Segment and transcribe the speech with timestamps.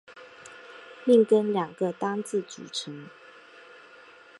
[1.05, 3.05] 命根两个单字组成。